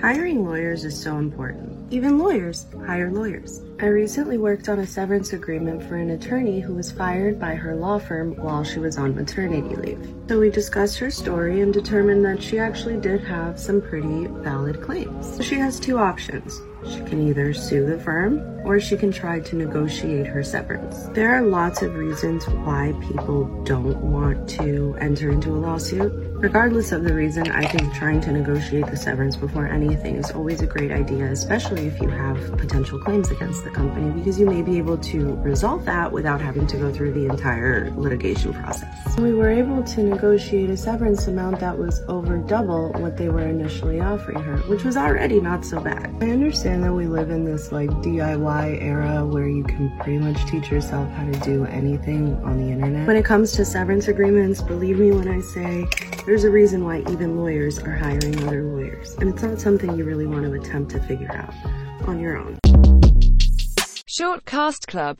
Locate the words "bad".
45.80-46.06